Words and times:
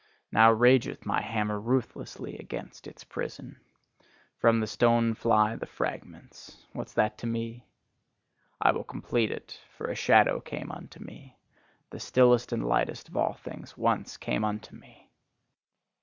Now 0.31 0.51
rageth 0.51 1.05
my 1.05 1.21
hammer 1.21 1.59
ruthlessly 1.61 2.35
against 2.39 2.87
its 2.87 3.03
prison. 3.03 3.59
From 4.39 4.59
the 4.59 4.65
stone 4.65 5.13
fly 5.13 5.55
the 5.55 5.67
fragments: 5.67 6.65
what's 6.73 6.93
that 6.95 7.19
to 7.19 7.27
me? 7.27 7.67
I 8.59 8.71
will 8.71 8.83
complete 8.83 9.29
it: 9.29 9.61
for 9.77 9.91
a 9.91 9.95
shadow 9.95 10.39
came 10.39 10.71
unto 10.71 10.99
me 10.99 11.37
the 11.91 11.99
stillest 11.99 12.51
and 12.51 12.65
lightest 12.67 13.09
of 13.09 13.15
all 13.15 13.33
things 13.35 13.77
once 13.77 14.17
came 14.17 14.43
unto 14.43 14.73
me! 14.75 15.11